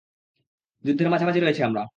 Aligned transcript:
যুদ্ধের 0.83 1.09
মাঝে 1.25 1.39
রয়েছি 1.39 1.61
আমরা। 1.63 1.83